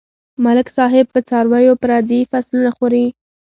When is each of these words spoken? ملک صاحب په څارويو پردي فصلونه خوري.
ملک 0.43 0.67
صاحب 0.77 1.05
په 1.13 1.19
څارويو 1.29 1.79
پردي 1.81 2.19
فصلونه 2.31 2.69
خوري. 2.77 3.05